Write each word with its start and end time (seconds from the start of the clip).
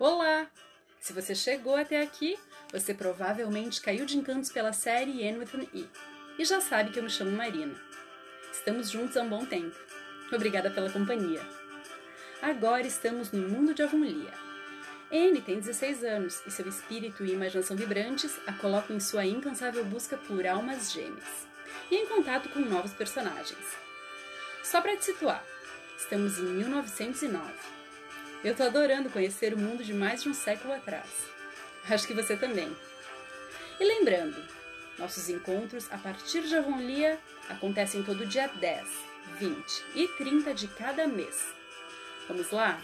Olá! 0.00 0.46
Se 0.98 1.12
você 1.12 1.34
chegou 1.34 1.76
até 1.76 2.00
aqui, 2.00 2.38
você 2.72 2.94
provavelmente 2.94 3.82
caiu 3.82 4.06
de 4.06 4.16
encantos 4.16 4.50
pela 4.50 4.72
série 4.72 5.22
N 5.22 5.40
with 5.40 5.50
an 5.54 5.66
E 5.74 5.86
e 6.38 6.44
já 6.46 6.58
sabe 6.58 6.90
que 6.90 6.98
eu 6.98 7.02
me 7.02 7.10
chamo 7.10 7.30
Marina. 7.32 7.78
Estamos 8.50 8.90
juntos 8.90 9.18
há 9.18 9.22
um 9.22 9.28
bom 9.28 9.44
tempo. 9.44 9.76
Obrigada 10.32 10.70
pela 10.70 10.88
companhia. 10.88 11.46
Agora 12.40 12.86
estamos 12.86 13.30
no 13.30 13.46
mundo 13.46 13.74
de 13.74 13.82
Avonlea. 13.82 14.32
Anne 15.12 15.42
tem 15.42 15.60
16 15.60 16.02
anos 16.02 16.40
e 16.46 16.50
seu 16.50 16.66
espírito 16.66 17.22
e 17.22 17.34
imaginação 17.34 17.76
vibrantes 17.76 18.40
a 18.46 18.54
colocam 18.54 18.96
em 18.96 19.00
sua 19.00 19.26
incansável 19.26 19.84
busca 19.84 20.16
por 20.16 20.46
almas 20.46 20.92
gêmeas 20.92 21.46
e 21.90 21.96
em 21.96 22.06
contato 22.06 22.48
com 22.48 22.60
novos 22.60 22.94
personagens. 22.94 23.76
Só 24.64 24.80
para 24.80 24.96
te 24.96 25.04
situar, 25.04 25.44
estamos 25.98 26.38
em 26.38 26.44
1909. 26.44 27.79
Eu 28.42 28.56
tô 28.56 28.62
adorando 28.62 29.10
conhecer 29.10 29.52
o 29.52 29.58
mundo 29.58 29.84
de 29.84 29.92
mais 29.92 30.22
de 30.22 30.30
um 30.30 30.34
século 30.34 30.72
atrás. 30.72 31.10
Acho 31.90 32.06
que 32.06 32.14
você 32.14 32.34
também. 32.38 32.74
E 33.78 33.84
lembrando, 33.84 34.42
nossos 34.98 35.28
encontros 35.28 35.92
a 35.92 35.98
partir 35.98 36.42
de 36.42 36.56
Avonlea 36.56 37.18
acontecem 37.50 38.02
todo 38.02 38.26
dia 38.26 38.48
10, 38.48 38.88
20 39.38 39.84
e 39.94 40.08
30 40.16 40.54
de 40.54 40.68
cada 40.68 41.06
mês. 41.06 41.54
Vamos 42.28 42.50
lá? 42.50 42.82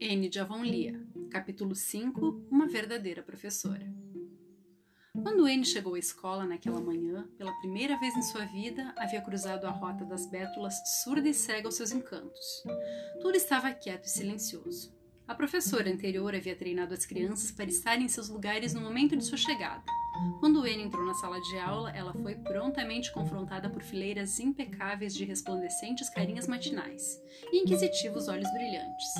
N 0.00 0.28
de 0.30 0.40
Avonlea, 0.40 0.98
capítulo 1.30 1.74
5 1.74 2.46
Uma 2.50 2.66
verdadeira 2.66 3.22
professora. 3.22 4.09
Quando 5.22 5.44
Anne 5.44 5.64
chegou 5.64 5.94
à 5.94 5.98
escola 5.98 6.46
naquela 6.46 6.80
manhã, 6.80 7.28
pela 7.36 7.52
primeira 7.60 7.98
vez 7.98 8.16
em 8.16 8.22
sua 8.22 8.44
vida, 8.46 8.92
havia 8.96 9.20
cruzado 9.20 9.66
a 9.66 9.70
rota 9.70 10.04
das 10.04 10.26
bétulas 10.26 10.74
surda 11.02 11.28
e 11.28 11.34
cega 11.34 11.68
aos 11.68 11.74
seus 11.74 11.92
encantos. 11.92 12.62
Tudo 13.20 13.36
estava 13.36 13.72
quieto 13.72 14.06
e 14.06 14.10
silencioso. 14.10 14.92
A 15.28 15.34
professora 15.34 15.90
anterior 15.90 16.34
havia 16.34 16.56
treinado 16.56 16.94
as 16.94 17.06
crianças 17.06 17.50
para 17.50 17.66
estarem 17.66 18.04
em 18.04 18.08
seus 18.08 18.28
lugares 18.28 18.74
no 18.74 18.80
momento 18.80 19.16
de 19.16 19.24
sua 19.24 19.38
chegada. 19.38 19.84
Quando 20.40 20.60
Anne 20.60 20.82
entrou 20.82 21.04
na 21.04 21.14
sala 21.14 21.40
de 21.40 21.58
aula, 21.58 21.90
ela 21.92 22.12
foi 22.12 22.34
prontamente 22.34 23.12
confrontada 23.12 23.70
por 23.70 23.82
fileiras 23.82 24.40
impecáveis 24.40 25.14
de 25.14 25.24
resplandecentes 25.24 26.10
carinhas 26.10 26.46
matinais 26.46 27.20
e 27.52 27.62
inquisitivos 27.62 28.26
olhos 28.28 28.50
brilhantes. 28.52 29.14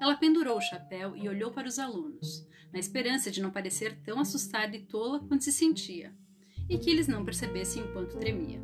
Ela 0.00 0.16
pendurou 0.16 0.58
o 0.58 0.60
chapéu 0.60 1.16
e 1.16 1.28
olhou 1.28 1.50
para 1.50 1.68
os 1.68 1.78
alunos, 1.78 2.46
na 2.72 2.78
esperança 2.78 3.30
de 3.30 3.40
não 3.40 3.50
parecer 3.50 3.96
tão 4.04 4.20
assustada 4.20 4.76
e 4.76 4.80
tola 4.80 5.20
quanto 5.20 5.44
se 5.44 5.52
sentia, 5.52 6.12
e 6.68 6.78
que 6.78 6.90
eles 6.90 7.08
não 7.08 7.24
percebessem 7.24 7.82
o 7.82 7.92
quanto 7.92 8.18
tremia. 8.18 8.60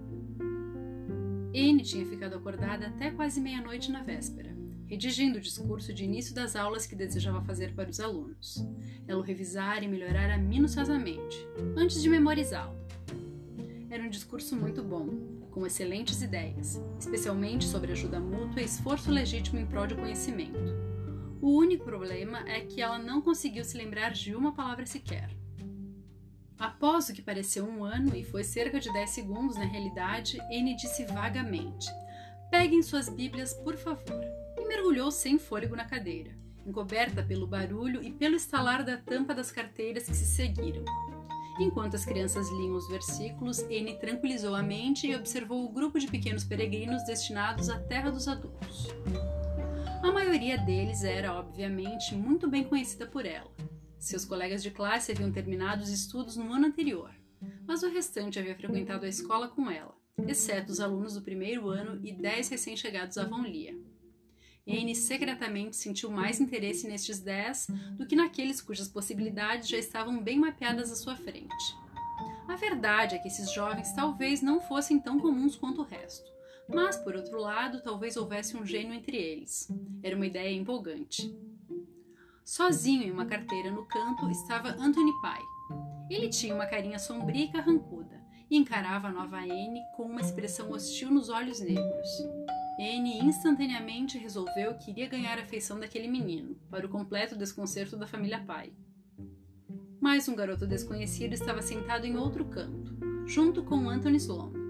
Anne 1.55 1.83
tinha 1.83 2.06
ficado 2.06 2.34
acordada 2.34 2.86
até 2.86 3.10
quase 3.10 3.41
meia-noite 3.41 3.91
na 3.91 4.03
véspera, 4.03 4.55
redigindo 4.86 5.38
o 5.38 5.41
discurso 5.41 5.92
de 5.92 6.05
início 6.05 6.34
das 6.34 6.55
aulas 6.55 6.86
que 6.86 6.94
desejava 6.94 7.42
fazer 7.42 7.75
para 7.75 7.88
os 7.88 8.00
alunos. 8.00 8.66
Ela 9.06 9.20
o 9.20 9.22
revisara 9.22 9.84
e 9.84 9.88
melhorara 9.88 10.36
minuciosamente, 10.36 11.47
antes 11.77 12.03
de 12.03 12.10
memorizá-lo. 12.10 12.77
Era 13.88 14.03
um 14.03 14.10
discurso 14.10 14.56
muito 14.56 14.83
bom, 14.83 15.08
com 15.50 15.66
excelentes 15.66 16.22
ideias, 16.22 16.80
especialmente 16.98 17.66
sobre 17.66 17.92
ajuda 17.92 18.19
mútua 18.19 18.62
e 18.62 18.64
esforço 18.64 19.10
legítimo 19.10 19.58
em 19.58 19.66
prol 19.66 19.86
de 19.86 19.94
conhecimento 19.94 20.92
o 21.43 21.59
único 21.59 21.85
problema 21.85 22.48
é 22.48 22.61
que 22.61 22.81
ela 22.81 23.01
não 23.01 23.21
conseguiu 23.21 23.65
se 23.65 23.77
lembrar 23.77 24.12
de 24.12 24.33
uma 24.33 24.53
palavra 24.53 24.87
sequer. 24.87 25.29
Após 26.57 27.09
o 27.09 27.12
que 27.12 27.21
pareceu 27.21 27.65
um 27.65 27.83
ano 27.84 28.15
e 28.15 28.23
foi 28.23 28.45
cerca 28.45 28.79
de 28.79 28.93
10 28.93 29.11
segundos 29.11 29.57
na 29.57 29.65
realidade, 29.65 30.41
Anne 30.43 30.77
disse 30.77 31.05
vagamente: 31.05 31.91
Peguem 32.49 32.81
suas 32.81 33.09
Bíblias, 33.09 33.55
por 33.55 33.77
favor, 33.77 34.25
e 34.57 34.65
mergulhou 34.69 35.11
sem 35.11 35.37
fôlego 35.37 35.75
na 35.75 35.84
cadeira, 35.84 36.31
encoberta 36.65 37.25
pelo 37.25 37.49
barulho 37.49 38.00
e 38.05 38.12
pelo 38.12 38.37
estalar 38.37 38.84
da 38.84 38.97
tampa 38.97 39.34
das 39.34 39.50
carteiras 39.50 40.06
que 40.06 40.15
se 40.15 40.25
seguiram. 40.25 40.84
Enquanto 41.59 41.97
as 41.97 42.05
crianças 42.05 42.49
liam 42.50 42.77
os 42.77 42.89
versículos, 42.89 43.59
Anne 43.65 43.99
tranquilizou 43.99 44.55
a 44.55 44.62
mente 44.62 45.09
e 45.09 45.16
observou 45.16 45.65
o 45.65 45.72
grupo 45.72 45.99
de 45.99 46.06
pequenos 46.06 46.45
peregrinos 46.45 47.03
destinados 47.05 47.69
à 47.69 47.81
terra 47.81 48.12
dos 48.12 48.28
adultos. 48.28 48.87
A 50.03 50.11
maioria 50.11 50.59
deles 50.59 51.05
era, 51.05 51.33
obviamente, 51.33 52.13
muito 52.17 52.49
bem 52.51 52.65
conhecida 52.65 53.07
por 53.07 53.25
ela. 53.25 53.49
Seus 54.01 54.25
colegas 54.25 54.61
de 54.61 54.71
classe 54.73 55.13
haviam 55.13 55.31
terminado 55.31 55.85
os 55.85 55.91
estudos 55.91 56.37
no 56.37 56.53
ano 56.53 56.67
anterior, 56.67 57.15
mas 57.65 57.85
o 57.85 57.89
restante 57.89 58.37
havia 58.37 58.57
frequentado 58.57 59.07
a 59.07 59.09
escola 59.09 59.47
com 59.47 59.71
ela, 59.71 59.95
exceto 60.27 60.73
os 60.73 60.81
alunos 60.81 61.15
do 61.15 61.23
primeiro 61.23 61.69
ano 61.69 62.05
e 62.05 62.13
dez 62.13 62.49
recém-chegados 62.49 63.17
a 63.17 63.23
Lia. 63.25 63.79
Anne 64.67 64.97
secretamente 64.97 65.77
sentiu 65.77 66.11
mais 66.11 66.41
interesse 66.41 66.89
nestes 66.89 67.21
dez 67.21 67.69
do 67.93 68.05
que 68.05 68.17
naqueles 68.17 68.61
cujas 68.61 68.89
possibilidades 68.89 69.69
já 69.69 69.79
estavam 69.79 70.21
bem 70.21 70.37
mapeadas 70.37 70.91
à 70.91 70.97
sua 70.97 71.15
frente. 71.15 71.77
A 72.49 72.57
verdade 72.57 73.15
é 73.15 73.19
que 73.19 73.29
esses 73.29 73.53
jovens 73.53 73.93
talvez 73.93 74.43
não 74.43 74.61
fossem 74.61 74.99
tão 74.99 75.21
comuns 75.21 75.55
quanto 75.55 75.81
o 75.81 75.84
resto. 75.84 76.31
Mas, 76.69 76.97
por 76.97 77.15
outro 77.15 77.41
lado, 77.41 77.83
talvez 77.83 78.17
houvesse 78.17 78.56
um 78.56 78.65
gênio 78.65 78.95
entre 78.95 79.17
eles. 79.17 79.71
Era 80.03 80.17
uma 80.17 80.27
ideia 80.27 80.55
empolgante. 80.55 81.34
Sozinho 82.45 83.03
em 83.03 83.11
uma 83.11 83.27
carteira 83.27 83.71
no 83.71 83.87
canto 83.87 84.28
estava 84.31 84.71
Anthony 84.71 85.12
Pye. 85.21 85.43
Ele 86.11 86.28
tinha 86.28 86.55
uma 86.55 86.67
carinha 86.67 86.99
sombria 86.99 87.45
e 87.45 87.53
carrancuda 87.53 88.21
e 88.51 88.56
encarava 88.56 89.09
a 89.09 89.12
nova 89.12 89.39
Anne 89.39 89.81
com 89.97 90.05
uma 90.05 90.21
expressão 90.21 90.71
hostil 90.71 91.11
nos 91.11 91.28
olhos 91.28 91.61
negros. 91.61 92.09
Anne 92.78 93.19
instantaneamente 93.21 94.19
resolveu 94.19 94.75
que 94.75 94.91
iria 94.91 95.09
ganhar 95.09 95.39
a 95.39 95.43
afeição 95.43 95.78
daquele 95.78 96.09
menino, 96.09 96.56
para 96.71 96.87
o 96.87 96.89
completo 96.89 97.37
desconcerto 97.37 97.97
da 97.97 98.06
família 98.06 98.45
Pye. 98.45 98.72
Mas 100.01 100.28
um 100.28 100.34
garoto 100.34 100.67
desconhecido 100.67 101.33
estava 101.33 101.62
sentado 101.62 102.06
em 102.06 102.17
outro 102.17 102.45
canto, 102.47 102.97
junto 103.25 103.62
com 103.62 103.89
Anthony 103.89 104.17
Sloan 104.17 104.62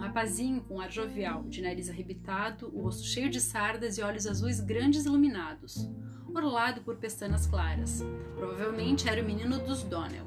rapazinho 0.00 0.62
com 0.62 0.80
ar 0.80 0.90
jovial, 0.90 1.44
de 1.44 1.62
nariz 1.62 1.88
arrebitado, 1.88 2.70
o 2.74 2.82
rosto 2.82 3.06
cheio 3.06 3.30
de 3.30 3.40
sardas 3.40 3.98
e 3.98 4.02
olhos 4.02 4.26
azuis 4.26 4.60
grandes 4.60 5.04
iluminados, 5.04 5.88
orlado 6.34 6.80
por 6.80 6.96
pestanas 6.96 7.46
claras. 7.46 8.02
Provavelmente 8.36 9.08
era 9.08 9.22
o 9.22 9.24
menino 9.24 9.58
dos 9.58 9.82
Donnell. 9.82 10.26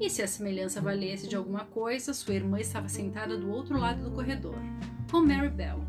E 0.00 0.08
se 0.08 0.22
a 0.22 0.26
semelhança 0.26 0.80
valesse 0.80 1.28
de 1.28 1.36
alguma 1.36 1.64
coisa, 1.64 2.14
sua 2.14 2.34
irmã 2.34 2.58
estava 2.58 2.88
sentada 2.88 3.36
do 3.36 3.50
outro 3.50 3.78
lado 3.78 4.02
do 4.02 4.10
corredor, 4.10 4.56
com 5.10 5.20
Mary 5.20 5.50
Bell. 5.50 5.80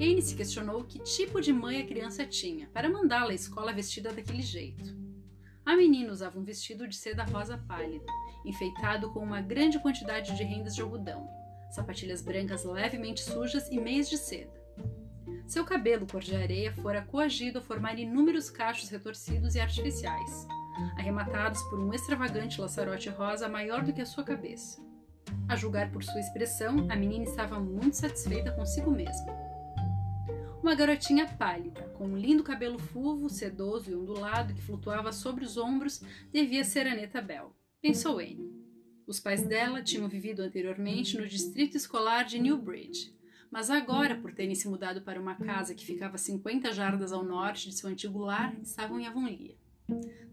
Anne 0.00 0.22
se 0.22 0.34
questionou 0.34 0.84
que 0.84 0.98
tipo 0.98 1.40
de 1.40 1.52
mãe 1.52 1.80
a 1.80 1.86
criança 1.86 2.26
tinha 2.26 2.68
para 2.68 2.88
mandá-la 2.88 3.32
à 3.32 3.34
escola 3.34 3.72
vestida 3.72 4.12
daquele 4.12 4.42
jeito. 4.42 4.98
A 5.64 5.76
menina 5.76 6.10
usava 6.10 6.38
um 6.38 6.44
vestido 6.44 6.88
de 6.88 6.96
seda 6.96 7.22
rosa 7.24 7.58
pálida, 7.58 8.06
enfeitado 8.44 9.10
com 9.12 9.20
uma 9.20 9.40
grande 9.40 9.78
quantidade 9.78 10.34
de 10.34 10.42
rendas 10.42 10.74
de 10.74 10.80
algodão, 10.80 11.28
sapatilhas 11.70 12.22
brancas 12.22 12.64
levemente 12.64 13.22
sujas 13.22 13.68
e 13.70 13.80
meias 13.80 14.08
de 14.08 14.18
seda. 14.18 14.60
Seu 15.46 15.64
cabelo 15.64 16.06
cor 16.06 16.20
de 16.20 16.36
areia 16.36 16.72
fora 16.72 17.02
coagido 17.02 17.58
a 17.58 17.62
formar 17.62 17.98
inúmeros 17.98 18.48
cachos 18.48 18.88
retorcidos 18.88 19.54
e 19.54 19.60
artificiais, 19.60 20.46
arrematados 20.96 21.60
por 21.64 21.78
um 21.80 21.92
extravagante 21.92 22.60
laçarote 22.60 23.08
rosa 23.08 23.48
maior 23.48 23.82
do 23.82 23.92
que 23.92 24.00
a 24.00 24.06
sua 24.06 24.22
cabeça. 24.22 24.80
A 25.48 25.56
julgar 25.56 25.90
por 25.90 26.04
sua 26.04 26.20
expressão, 26.20 26.86
a 26.88 26.96
menina 26.96 27.24
estava 27.24 27.58
muito 27.58 27.96
satisfeita 27.96 28.52
consigo 28.52 28.90
mesma. 28.90 29.50
Uma 30.62 30.74
garotinha 30.74 31.26
pálida, 31.26 31.82
com 31.94 32.04
um 32.04 32.16
lindo 32.16 32.44
cabelo 32.44 32.78
fulvo, 32.78 33.28
sedoso 33.28 33.90
e 33.90 33.94
ondulado 33.94 34.54
que 34.54 34.62
flutuava 34.62 35.10
sobre 35.10 35.44
os 35.44 35.56
ombros, 35.56 36.02
devia 36.30 36.62
ser 36.64 36.86
Aneta 36.86 37.20
Bell, 37.20 37.54
pensou 37.80 38.18
Anne. 38.18 38.59
Os 39.10 39.18
pais 39.18 39.42
dela 39.42 39.82
tinham 39.82 40.06
vivido 40.06 40.40
anteriormente 40.40 41.18
no 41.18 41.26
distrito 41.26 41.76
escolar 41.76 42.22
de 42.24 42.38
Newbridge, 42.38 43.12
mas 43.50 43.68
agora, 43.68 44.14
por 44.14 44.32
terem 44.32 44.54
se 44.54 44.68
mudado 44.68 45.02
para 45.02 45.20
uma 45.20 45.34
casa 45.34 45.74
que 45.74 45.84
ficava 45.84 46.16
50 46.16 46.72
jardas 46.72 47.10
ao 47.10 47.24
norte 47.24 47.68
de 47.68 47.74
seu 47.74 47.90
antigo 47.90 48.20
lar, 48.20 48.54
estavam 48.62 49.00
em 49.00 49.08
Avonlea. 49.08 49.56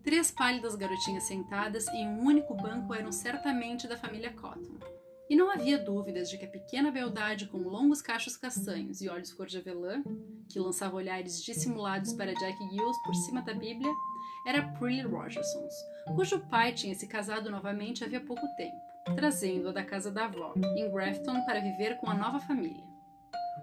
Três 0.04 0.30
pálidas 0.30 0.76
garotinhas 0.76 1.24
sentadas 1.24 1.88
em 1.88 2.08
um 2.08 2.24
único 2.24 2.54
banco 2.54 2.94
eram 2.94 3.12
certamente 3.12 3.88
da 3.88 3.98
família 3.98 4.32
Cotton. 4.32 4.78
E 5.28 5.36
não 5.36 5.50
havia 5.50 5.80
dúvidas 5.80 6.30
de 6.30 6.38
que 6.38 6.46
a 6.46 6.50
pequena 6.50 6.92
beldade 6.92 7.48
com 7.48 7.58
longos 7.58 8.00
cachos 8.00 8.38
castanhos 8.38 9.02
e 9.02 9.10
olhos 9.10 9.34
cor 9.34 9.48
de 9.48 9.58
avelã, 9.58 10.04
que 10.48 10.60
lançava 10.60 10.98
olhares 10.98 11.44
dissimulados 11.44 12.14
para 12.14 12.32
Jack 12.32 12.60
Giles 12.70 13.02
por 13.04 13.16
cima 13.16 13.42
da 13.42 13.56
Bíblia, 13.56 13.92
era 14.48 14.64
Prilly 14.64 15.02
Rogersons, 15.02 15.74
cujo 16.16 16.40
pai 16.40 16.72
tinha 16.72 16.96
se 16.96 17.06
casado 17.06 17.52
novamente 17.52 18.06
havia 18.06 18.22
pouco 18.22 18.48
tempo, 18.56 18.78
trazendo-a 19.14 19.74
da 19.74 19.84
casa 19.84 20.10
da 20.10 20.24
avó, 20.24 20.54
em 20.78 20.90
Grafton, 20.90 21.44
para 21.44 21.60
viver 21.60 21.98
com 21.98 22.10
a 22.10 22.14
nova 22.14 22.40
família. 22.40 22.82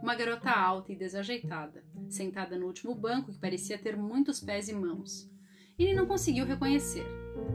Uma 0.02 0.14
garota 0.14 0.50
alta 0.50 0.92
e 0.92 0.96
desajeitada, 0.96 1.82
sentada 2.10 2.58
no 2.58 2.66
último 2.66 2.94
banco 2.94 3.32
que 3.32 3.38
parecia 3.38 3.78
ter 3.78 3.96
muitos 3.96 4.40
pés 4.40 4.68
e 4.68 4.74
mãos. 4.74 5.26
Ele 5.78 5.94
não 5.94 6.04
conseguiu 6.04 6.44
reconhecer, 6.44 7.06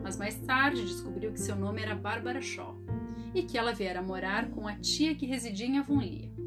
mas 0.02 0.18
mais 0.18 0.40
tarde 0.40 0.84
descobriu 0.84 1.32
que 1.32 1.40
seu 1.40 1.56
nome 1.56 1.84
era 1.84 1.94
Barbara 1.94 2.42
Shaw 2.42 2.76
e 3.36 3.44
que 3.44 3.60
ela 3.60 3.74
viera 3.74 4.02
morar 4.02 4.50
com 4.50 4.68
a 4.68 4.74
tia 4.74 5.14
que 5.14 5.28
residia 5.28 5.68
em 5.68 5.78
Avonlea. 5.78 6.39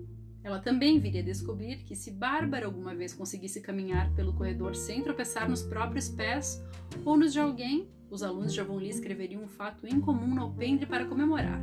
Ela 0.44 0.58
também 0.58 0.98
viria 0.98 1.22
descobrir 1.22 1.84
que 1.84 1.94
se 1.94 2.10
Bárbara 2.10 2.66
alguma 2.66 2.94
vez 2.94 3.14
conseguisse 3.14 3.60
caminhar 3.60 4.12
pelo 4.14 4.32
corredor 4.32 4.74
sem 4.74 5.02
tropeçar 5.02 5.48
nos 5.48 5.62
próprios 5.62 6.08
pés 6.08 6.62
ou 7.04 7.16
nos 7.16 7.32
de 7.32 7.38
alguém, 7.38 7.88
os 8.10 8.22
alunos 8.22 8.52
de 8.52 8.60
Avonlea 8.60 8.90
escreveriam 8.90 9.42
um 9.42 9.48
fato 9.48 9.86
incomum 9.86 10.34
no 10.34 10.42
alpendre 10.42 10.84
para 10.84 11.06
comemorar. 11.06 11.60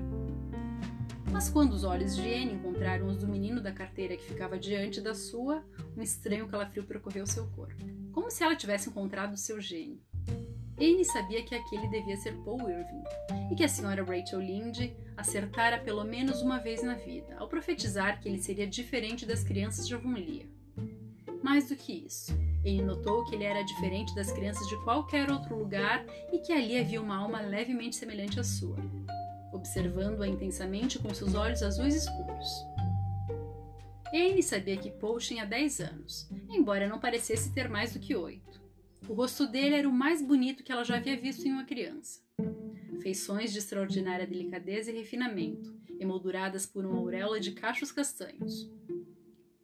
Mas 1.31 1.49
quando 1.49 1.73
os 1.73 1.83
olhos 1.83 2.15
de 2.15 2.21
Anne 2.21 2.53
encontraram 2.53 3.07
os 3.07 3.17
do 3.17 3.27
menino 3.27 3.61
da 3.61 3.71
carteira 3.71 4.17
que 4.17 4.23
ficava 4.23 4.57
diante 4.57 4.99
da 4.99 5.13
sua, 5.13 5.63
um 5.95 6.01
estranho 6.01 6.47
calafrio 6.47 6.83
percorreu 6.83 7.27
seu 7.27 7.45
corpo, 7.47 7.83
como 8.11 8.31
se 8.31 8.43
ela 8.43 8.55
tivesse 8.55 8.89
encontrado 8.89 9.37
seu 9.37 9.61
gênio. 9.61 10.01
Anne 10.79 11.03
sabia 11.03 11.43
que 11.43 11.53
aquele 11.53 11.89
devia 11.89 12.15
ser 12.15 12.33
Paul 12.45 12.69
Irving 12.69 13.03
e 13.51 13.55
que 13.55 13.65
a 13.65 13.67
senhora 13.67 14.01
Rachel 14.01 14.39
Lynde 14.39 14.95
acertara 15.17 15.77
pelo 15.77 16.05
menos 16.05 16.41
uma 16.41 16.57
vez 16.57 16.81
na 16.81 16.93
vida, 16.93 17.35
ao 17.37 17.49
profetizar 17.49 18.21
que 18.21 18.29
ele 18.29 18.41
seria 18.41 18.65
diferente 18.65 19.25
das 19.25 19.43
crianças 19.43 19.85
de 19.85 19.93
Avonlea. 19.93 20.47
Mais 21.43 21.67
do 21.67 21.75
que 21.75 22.05
isso, 22.05 22.31
ele 22.63 22.81
notou 22.81 23.25
que 23.25 23.35
ele 23.35 23.43
era 23.43 23.61
diferente 23.61 24.15
das 24.15 24.31
crianças 24.31 24.65
de 24.67 24.81
qualquer 24.85 25.29
outro 25.29 25.57
lugar 25.57 26.05
e 26.31 26.39
que 26.39 26.53
ali 26.53 26.79
havia 26.79 27.01
uma 27.01 27.17
alma 27.17 27.41
levemente 27.41 27.97
semelhante 27.97 28.39
à 28.39 28.43
sua, 28.43 28.77
observando-a 29.51 30.27
intensamente 30.27 30.97
com 30.97 31.13
seus 31.13 31.35
olhos 31.35 31.61
azuis 31.61 31.95
escuros. 31.95 32.65
Anne 34.13 34.41
sabia 34.41 34.77
que 34.77 34.91
Paul 34.91 35.17
tinha 35.17 35.45
10 35.45 35.81
anos, 35.81 36.29
embora 36.49 36.87
não 36.87 36.99
parecesse 36.99 37.53
ter 37.53 37.67
mais 37.67 37.93
do 37.93 37.99
que 37.99 38.15
oito. 38.15 38.48
O 39.09 39.13
rosto 39.15 39.47
dele 39.47 39.73
era 39.73 39.89
o 39.89 39.91
mais 39.91 40.21
bonito 40.21 40.63
que 40.63 40.71
ela 40.71 40.83
já 40.83 40.97
havia 40.97 41.19
visto 41.19 41.43
em 41.43 41.51
uma 41.51 41.65
criança. 41.65 42.21
Feições 43.01 43.51
de 43.51 43.57
extraordinária 43.57 44.27
delicadeza 44.27 44.91
e 44.91 44.95
refinamento, 44.95 45.75
emolduradas 45.99 46.67
por 46.67 46.85
uma 46.85 46.99
auréola 46.99 47.39
de 47.39 47.53
cachos 47.53 47.91
castanhos. 47.91 48.71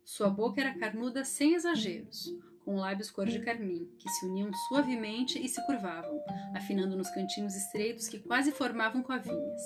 Sua 0.04 0.32
boca 0.32 0.60
era 0.60 0.74
carnuda 0.74 1.24
sem 1.24 1.54
exageros, 1.54 2.36
com 2.62 2.78
lábios 2.78 3.12
cor 3.12 3.28
de 3.28 3.40
carmim, 3.40 3.88
que 4.00 4.10
se 4.10 4.26
uniam 4.26 4.52
suavemente 4.68 5.40
e 5.40 5.48
se 5.48 5.64
curvavam, 5.68 6.20
afinando 6.56 6.98
nos 6.98 7.12
cantinhos 7.12 7.56
estreitos 7.56 8.08
que 8.08 8.18
quase 8.18 8.52
formavam 8.52 9.04
covinhas. 9.04 9.62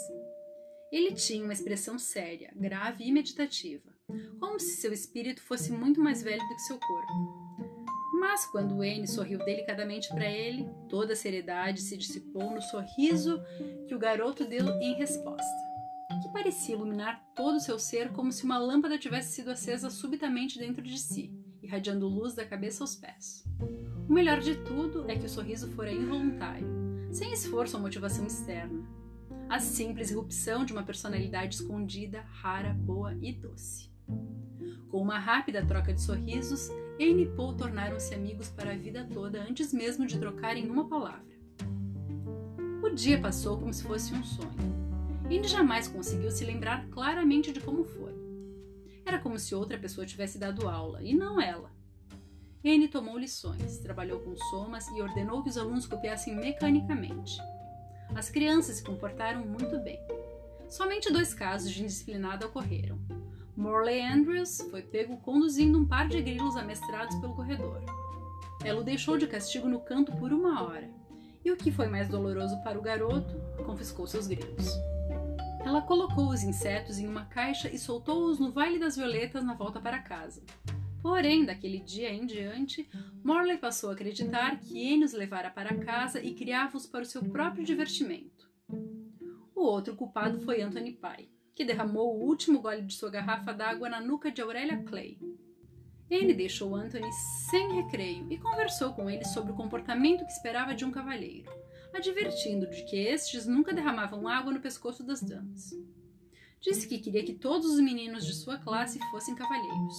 Ele 0.91 1.13
tinha 1.13 1.41
uma 1.41 1.53
expressão 1.53 1.97
séria, 1.97 2.51
grave 2.53 3.05
e 3.05 3.13
meditativa, 3.13 3.93
como 4.41 4.59
se 4.59 4.75
seu 4.81 4.91
espírito 4.91 5.41
fosse 5.41 5.71
muito 5.71 6.01
mais 6.01 6.21
velho 6.21 6.45
do 6.49 6.55
que 6.55 6.61
seu 6.63 6.77
corpo. 6.77 7.38
Mas 8.19 8.45
quando 8.45 8.81
Anne 8.81 9.07
sorriu 9.07 9.39
delicadamente 9.39 10.10
para 10.10 10.30
ele, 10.30 10.69
toda 10.89 11.13
a 11.13 11.16
seriedade 11.16 11.80
se 11.80 11.95
dissipou 11.95 12.51
no 12.51 12.62
sorriso 12.62 13.42
que 13.88 13.95
o 13.95 14.00
garoto 14.00 14.44
deu 14.44 14.68
em 14.81 14.94
resposta, 14.95 15.48
que 16.21 16.27
parecia 16.33 16.75
iluminar 16.75 17.24
todo 17.33 17.56
o 17.56 17.60
seu 17.62 17.80
ser 17.80 18.12
como 18.12 18.31
se 18.33 18.44
uma 18.44 18.57
lâmpada 18.57 18.98
tivesse 18.98 19.31
sido 19.31 19.50
acesa 19.50 19.89
subitamente 19.89 20.60
dentro 20.60 20.83
de 20.83 21.00
si, 21.00 21.33
irradiando 21.63 22.10
luz 22.10 22.36
da 22.36 22.45
cabeça 22.45 22.83
aos 22.83 22.94
pés. 22.94 23.45
O 24.10 24.12
melhor 24.12 24.42
de 24.42 24.56
tudo 24.65 25.10
é 25.10 25.15
que 25.15 25.25
o 25.25 25.30
sorriso 25.30 25.72
fora 25.72 25.92
involuntário, 25.92 26.68
sem 27.13 27.31
esforço 27.31 27.77
ou 27.77 27.81
motivação 27.81 28.25
externa. 28.27 28.86
A 29.48 29.60
simples 29.60 30.12
irrupção 30.12 30.65
de 30.65 30.74
uma 30.74 30.83
personalidade 30.83 31.56
escondida, 31.56 32.22
rara, 32.22 32.74
boa 32.74 33.15
e 33.22 33.31
doce. 33.31 33.89
Com 34.89 35.01
uma 35.01 35.18
rápida 35.18 35.65
troca 35.65 35.94
de 35.94 36.01
sorrisos, 36.01 36.69
Anne 37.00 37.24
e 37.24 37.28
Paul 37.28 37.54
tornaram-se 37.54 38.13
amigos 38.13 38.50
para 38.50 38.74
a 38.74 38.75
vida 38.75 39.07
toda 39.13 39.42
antes 39.42 39.72
mesmo 39.72 40.06
de 40.06 40.19
trocarem 40.19 40.69
uma 40.69 40.90
palavra. 40.90 41.40
O 42.84 42.90
dia 42.90 43.18
passou 43.22 43.57
como 43.57 43.74
se 43.74 43.84
fosse 43.84 44.13
um 44.13 44.22
sonho. 44.22 44.50
Anne 45.25 45.48
jamais 45.48 45.88
conseguiu 45.88 46.30
se 46.30 46.44
lembrar 46.44 46.90
claramente 46.90 47.54
de 47.54 47.62
como 47.62 47.86
foi. 47.86 48.13
Era 49.06 49.18
como 49.18 49.40
se 49.40 49.56
outra 49.56 49.78
pessoa 49.78 50.06
tivesse 50.06 50.38
dado 50.38 50.68
aula, 50.68 51.01
e 51.01 51.13
não 51.13 51.40
ela. 51.40 51.72
Anne 52.66 52.90
tomou 52.90 53.18
lições, 53.18 53.78
trabalhou 53.78 54.19
com 54.19 54.36
somas 54.36 54.86
e 54.90 55.01
ordenou 55.01 55.42
que 55.42 55.50
os 55.50 55.57
alunos 55.57 55.86
copiassem 55.86 56.36
mecanicamente. 56.36 57.38
As 58.13 58.30
crianças 58.30 58.75
se 58.75 58.84
comportaram 58.84 59.46
muito 59.46 59.80
bem. 59.80 59.98
Somente 60.68 61.13
dois 61.13 61.34
casos 61.34 61.72
de 61.72 61.81
indisciplinada 61.81 62.46
ocorreram. 62.46 63.00
Morley 63.59 64.00
Andrews 64.00 64.61
foi 64.71 64.81
pego 64.81 65.17
conduzindo 65.17 65.77
um 65.77 65.85
par 65.85 66.07
de 66.07 66.21
grilos 66.21 66.56
amestrados 66.56 67.17
pelo 67.17 67.35
corredor. 67.35 67.83
Ela 68.63 68.79
o 68.79 68.85
deixou 68.85 69.17
de 69.17 69.27
castigo 69.27 69.67
no 69.67 69.81
canto 69.81 70.13
por 70.13 70.31
uma 70.31 70.63
hora, 70.63 70.89
e 71.44 71.51
o 71.51 71.57
que 71.57 71.69
foi 71.69 71.89
mais 71.89 72.07
doloroso 72.07 72.57
para 72.63 72.79
o 72.79 72.81
garoto, 72.81 73.35
confiscou 73.65 74.07
seus 74.07 74.27
grilos. 74.27 74.69
Ela 75.59 75.81
colocou 75.81 76.29
os 76.29 76.41
insetos 76.41 77.00
em 77.00 77.07
uma 77.07 77.25
caixa 77.25 77.67
e 77.69 77.77
soltou-os 77.77 78.39
no 78.39 78.50
Vale 78.50 78.79
das 78.79 78.95
Violetas 78.95 79.44
na 79.44 79.56
volta 79.56 79.81
para 79.81 80.00
casa. 80.00 80.41
Porém, 81.01 81.44
daquele 81.44 81.79
dia 81.79 82.13
em 82.13 82.25
diante, 82.25 82.89
Morley 83.21 83.57
passou 83.57 83.89
a 83.89 83.94
acreditar 83.94 84.57
que 84.62 84.94
Anne 84.94 85.03
os 85.03 85.12
levara 85.12 85.50
para 85.50 85.75
casa 85.75 86.23
e 86.23 86.33
criava-os 86.33 86.85
para 86.85 87.01
o 87.01 87.05
seu 87.05 87.21
próprio 87.25 87.65
divertimento. 87.65 88.50
O 89.53 89.63
outro 89.63 89.97
culpado 89.97 90.39
foi 90.39 90.62
Anthony 90.62 90.94
Pye 90.94 91.38
que 91.59 91.65
derramou 91.65 92.15
o 92.15 92.23
último 92.25 92.61
gole 92.61 92.83
de 92.83 92.94
sua 92.94 93.09
garrafa 93.09 93.53
d'água 93.53 93.89
na 93.89 94.00
nuca 94.00 94.31
de 94.31 94.41
Aurélia 94.41 94.81
Clay. 94.81 95.19
Ele 96.09 96.33
deixou 96.33 96.73
Anthony 96.73 97.11
sem 97.50 97.73
recreio 97.73 98.31
e 98.31 98.38
conversou 98.38 98.94
com 98.94 99.09
ele 99.09 99.25
sobre 99.25 99.51
o 99.51 99.56
comportamento 99.56 100.25
que 100.25 100.31
esperava 100.31 100.73
de 100.73 100.85
um 100.85 100.91
cavalheiro, 100.91 101.51
advertindo 101.94 102.65
de 102.65 102.85
que 102.85 102.95
estes 102.95 103.45
nunca 103.45 103.73
derramavam 103.73 104.25
água 104.25 104.53
no 104.53 104.61
pescoço 104.61 105.03
das 105.03 105.21
damas. 105.21 105.71
Disse 106.61 106.88
que 106.88 106.97
queria 106.97 107.25
que 107.25 107.33
todos 107.33 107.69
os 107.71 107.81
meninos 107.81 108.25
de 108.25 108.35
sua 108.35 108.57
classe 108.57 108.97
fossem 109.12 109.35
cavalheiros. 109.35 109.95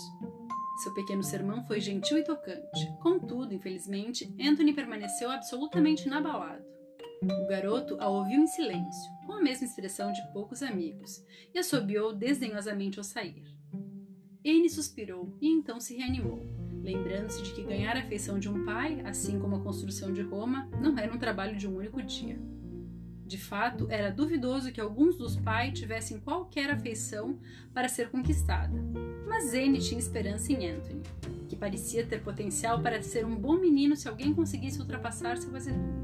Seu 0.82 0.94
pequeno 0.94 1.22
sermão 1.22 1.62
foi 1.66 1.78
gentil 1.78 2.16
e 2.16 2.24
tocante. 2.24 2.90
Contudo, 3.02 3.52
infelizmente, 3.52 4.34
Anthony 4.40 4.72
permaneceu 4.72 5.30
absolutamente 5.30 6.06
inabalado. 6.06 6.64
O 7.22 7.46
garoto 7.46 7.98
a 8.00 8.08
ouviu 8.08 8.40
em 8.42 8.46
silêncio, 8.46 9.12
com 9.26 9.32
a 9.34 9.42
mesma 9.42 9.66
expressão 9.66 10.10
de 10.10 10.22
poucos 10.32 10.62
amigos, 10.62 11.22
e 11.54 11.58
assobiou 11.58 12.14
desdenhosamente 12.14 12.98
ao 12.98 13.04
sair. 13.04 13.44
Anne 14.44 14.70
suspirou 14.70 15.36
e 15.38 15.46
então 15.46 15.78
se 15.78 15.94
reanimou, 15.94 16.46
lembrando-se 16.82 17.42
de 17.42 17.52
que 17.52 17.62
ganhar 17.62 17.94
a 17.94 18.00
afeição 18.00 18.38
de 18.38 18.48
um 18.48 18.64
pai, 18.64 19.02
assim 19.04 19.38
como 19.38 19.56
a 19.56 19.60
construção 19.60 20.14
de 20.14 20.22
Roma, 20.22 20.66
não 20.80 20.98
era 20.98 21.12
um 21.12 21.18
trabalho 21.18 21.58
de 21.58 21.68
um 21.68 21.76
único 21.76 22.02
dia. 22.02 22.40
De 23.26 23.36
fato, 23.36 23.86
era 23.90 24.10
duvidoso 24.10 24.72
que 24.72 24.80
alguns 24.80 25.18
dos 25.18 25.36
pais 25.36 25.78
tivessem 25.78 26.18
qualquer 26.18 26.70
afeição 26.70 27.38
para 27.74 27.86
ser 27.86 28.08
conquistada, 28.08 28.82
mas 29.28 29.52
Anne 29.52 29.78
tinha 29.78 30.00
esperança 30.00 30.50
em 30.54 30.70
Anthony, 30.70 31.02
que 31.50 31.54
parecia 31.54 32.06
ter 32.06 32.22
potencial 32.22 32.80
para 32.80 33.02
ser 33.02 33.26
um 33.26 33.36
bom 33.36 33.58
menino 33.58 33.94
se 33.94 34.08
alguém 34.08 34.32
conseguisse 34.32 34.80
ultrapassar 34.80 35.36
seu 35.36 35.54
azedume. 35.54 35.99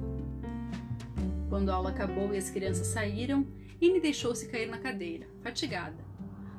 Quando 1.57 1.71
a 1.71 1.75
aula 1.75 1.89
acabou 1.89 2.35
e 2.35 2.37
as 2.37 2.51
crianças 2.51 2.89
saíram, 2.89 3.47
Anne 3.83 3.99
deixou-se 3.99 4.47
cair 4.47 4.69
na 4.69 4.77
cadeira, 4.77 5.27
fatigada. 5.43 5.97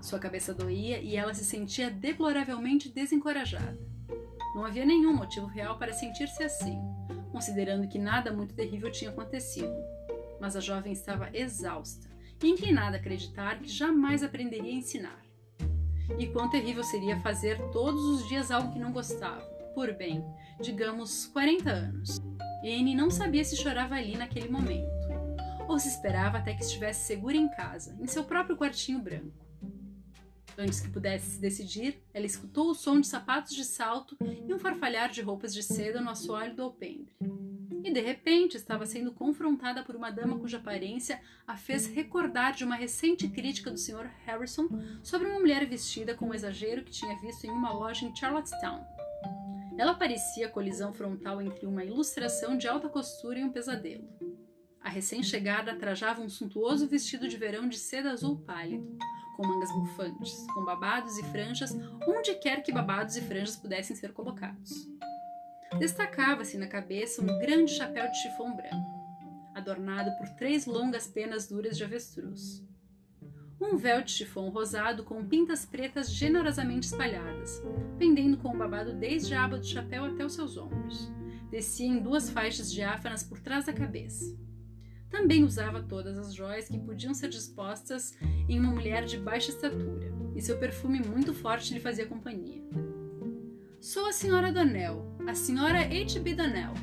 Sua 0.01 0.17
cabeça 0.17 0.55
doía 0.55 0.97
e 0.99 1.15
ela 1.15 1.35
se 1.35 1.45
sentia 1.45 1.91
deploravelmente 1.91 2.89
desencorajada. 2.89 3.79
Não 4.55 4.65
havia 4.65 4.83
nenhum 4.83 5.15
motivo 5.15 5.45
real 5.45 5.77
para 5.77 5.93
sentir-se 5.93 6.41
assim, 6.41 6.79
considerando 7.31 7.87
que 7.87 7.99
nada 7.99 8.33
muito 8.33 8.55
terrível 8.55 8.91
tinha 8.91 9.11
acontecido. 9.11 9.71
Mas 10.41 10.55
a 10.55 10.59
jovem 10.59 10.93
estava 10.93 11.29
exausta 11.31 12.09
e 12.41 12.49
inclinada 12.49 12.97
a 12.97 12.99
acreditar 12.99 13.59
que 13.59 13.69
jamais 13.69 14.23
aprenderia 14.23 14.71
a 14.71 14.77
ensinar. 14.77 15.21
E 16.17 16.25
quão 16.25 16.49
terrível 16.49 16.83
seria 16.83 17.19
fazer 17.19 17.59
todos 17.69 18.03
os 18.03 18.27
dias 18.27 18.49
algo 18.49 18.73
que 18.73 18.79
não 18.79 18.91
gostava, 18.91 19.45
por 19.75 19.93
bem, 19.93 20.25
digamos, 20.59 21.27
40 21.27 21.69
anos. 21.69 22.26
Anne 22.63 22.95
não 22.95 23.09
sabia 23.09 23.43
se 23.43 23.55
chorava 23.55 23.95
ali 23.95 24.17
naquele 24.17 24.49
momento, 24.49 24.89
ou 25.67 25.77
se 25.79 25.87
esperava 25.87 26.37
até 26.37 26.53
que 26.53 26.63
estivesse 26.63 27.05
segura 27.05 27.37
em 27.37 27.49
casa, 27.49 27.97
em 27.99 28.07
seu 28.07 28.23
próprio 28.23 28.57
quartinho 28.57 28.99
branco. 28.99 29.47
Antes 30.57 30.79
que 30.79 30.89
pudesse 30.89 31.31
se 31.31 31.39
decidir, 31.39 32.01
ela 32.11 32.25
escutou 32.25 32.71
o 32.71 32.73
som 32.73 32.99
de 32.99 33.05
sapatos 33.05 33.55
de 33.55 33.63
salto 33.63 34.17
e 34.19 34.51
um 34.51 34.57
farfalhar 34.57 35.11
de 35.11 35.21
roupas 35.21 35.53
de 35.53 35.61
seda 35.61 36.01
no 36.01 36.09
assoalho 36.09 36.55
do 36.55 36.63
alpendre. 36.63 37.15
E 37.83 37.93
de 37.93 38.01
repente 38.01 38.57
estava 38.57 38.85
sendo 38.85 39.13
confrontada 39.13 39.83
por 39.83 39.95
uma 39.95 40.09
dama 40.09 40.39
cuja 40.39 40.57
aparência 40.57 41.21
a 41.45 41.55
fez 41.55 41.85
recordar 41.85 42.53
de 42.53 42.63
uma 42.63 42.75
recente 42.75 43.27
crítica 43.27 43.69
do 43.69 43.77
Sr. 43.77 44.09
Harrison 44.25 44.67
sobre 45.03 45.27
uma 45.27 45.39
mulher 45.39 45.63
vestida 45.67 46.15
com 46.15 46.29
o 46.29 46.33
exagero 46.33 46.83
que 46.83 46.91
tinha 46.91 47.19
visto 47.21 47.45
em 47.45 47.51
uma 47.51 47.71
loja 47.71 48.03
em 48.03 48.15
Charlottetown. 48.15 48.96
Ela 49.77 49.93
parecia 49.93 50.47
a 50.47 50.49
colisão 50.49 50.93
frontal 50.93 51.41
entre 51.41 51.65
uma 51.65 51.85
ilustração 51.85 52.57
de 52.57 52.67
alta 52.67 52.89
costura 52.89 53.39
e 53.39 53.43
um 53.43 53.51
pesadelo. 53.51 54.07
A 54.81 54.89
recém-chegada 54.89 55.75
trajava 55.75 56.21
um 56.21 56.29
suntuoso 56.29 56.87
vestido 56.87 57.27
de 57.27 57.37
verão 57.37 57.67
de 57.67 57.77
seda 57.77 58.11
azul 58.11 58.37
pálido, 58.39 58.97
com 59.35 59.45
mangas 59.45 59.71
bufantes, 59.71 60.33
com 60.53 60.65
babados 60.65 61.17
e 61.19 61.23
franjas 61.25 61.71
onde 62.07 62.33
quer 62.35 62.63
que 62.63 62.71
babados 62.71 63.15
e 63.15 63.21
franjas 63.21 63.55
pudessem 63.55 63.95
ser 63.95 64.13
colocados. 64.13 64.71
Destacava-se 65.77 66.57
na 66.57 66.67
cabeça 66.67 67.21
um 67.21 67.39
grande 67.39 67.71
chapéu 67.71 68.09
de 68.09 68.17
chifão 68.21 68.55
branco, 68.55 68.97
adornado 69.53 70.09
por 70.17 70.27
três 70.29 70.65
longas 70.65 71.05
penas 71.05 71.47
duras 71.47 71.77
de 71.77 71.83
avestruz. 71.83 72.65
Um 73.59 73.75
véu 73.75 74.03
de 74.03 74.11
chifão 74.11 74.49
rosado 74.49 75.03
com 75.03 75.25
pintas 75.25 75.65
pretas 75.65 76.11
generosamente 76.11 76.87
espalhadas, 76.87 77.61
pendendo 77.97 78.37
com 78.37 78.49
o 78.49 78.57
babado 78.57 78.93
desde 78.93 79.33
a 79.33 79.43
aba 79.43 79.57
do 79.57 79.65
chapéu 79.65 80.05
até 80.05 80.25
os 80.25 80.33
seus 80.33 80.57
ombros. 80.57 81.11
Descia 81.49 81.87
em 81.87 81.99
duas 81.99 82.29
faixas 82.29 82.71
diáfanas 82.71 83.23
por 83.23 83.39
trás 83.39 83.65
da 83.65 83.73
cabeça. 83.73 84.37
Também 85.09 85.43
usava 85.43 85.81
todas 85.81 86.17
as 86.17 86.33
joias 86.35 86.67
que 86.67 86.77
podiam 86.77 87.13
ser 87.13 87.29
dispostas 87.29 88.15
em 88.47 88.59
uma 88.59 88.71
mulher 88.71 89.05
de 89.05 89.17
baixa 89.17 89.49
estatura, 89.49 90.13
e 90.35 90.41
seu 90.41 90.59
perfume 90.59 90.99
muito 90.99 91.33
forte 91.33 91.73
lhe 91.73 91.79
fazia 91.79 92.05
companhia. 92.05 92.61
Sou 93.79 94.05
a 94.07 94.11
senhora 94.11 94.51
Donnell, 94.51 95.15
a 95.25 95.33
senhora 95.33 95.79
H.B. 95.79 96.35
Donnell, 96.35 96.73